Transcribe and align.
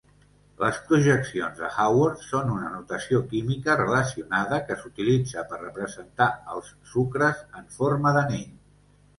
Les 0.61 0.77
projeccions 0.85 1.59
de 1.59 1.67
Haworth 1.83 2.23
són 2.29 2.49
una 2.53 2.71
notació 2.77 3.21
química 3.33 3.75
relacionada 3.83 4.61
que 4.71 4.79
s'utilitza 4.81 5.45
per 5.53 5.63
representar 5.67 6.31
els 6.57 6.73
sucres 6.95 7.47
en 7.63 7.73
forma 7.81 8.19
d'anell. 8.19 8.51